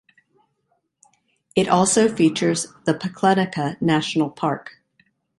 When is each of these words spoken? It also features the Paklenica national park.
It 1.55 1.67
also 1.67 2.07
features 2.09 2.73
the 2.85 2.95
Paklenica 2.95 3.79
national 3.79 4.31
park. 4.31 4.81